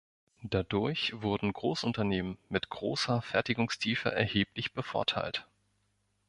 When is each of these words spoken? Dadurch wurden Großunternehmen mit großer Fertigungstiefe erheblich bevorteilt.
Dadurch 0.41 1.13
wurden 1.21 1.53
Großunternehmen 1.53 2.39
mit 2.49 2.71
großer 2.71 3.21
Fertigungstiefe 3.21 4.11
erheblich 4.11 4.73
bevorteilt. 4.73 5.45